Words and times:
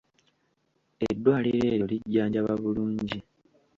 Eddwaliro 1.07 1.63
eryo 1.71 1.85
lijjanjaba 1.91 2.51
bulungi. 2.61 3.19